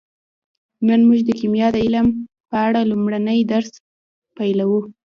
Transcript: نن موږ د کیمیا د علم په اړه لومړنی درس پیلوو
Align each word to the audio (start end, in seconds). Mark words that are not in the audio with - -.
نن 0.87 0.99
موږ 1.07 1.19
د 1.25 1.29
کیمیا 1.39 1.67
د 1.73 1.77
علم 1.85 2.07
په 2.49 2.55
اړه 2.67 2.81
لومړنی 2.91 3.39
درس 3.51 3.71
پیلوو 4.37 4.81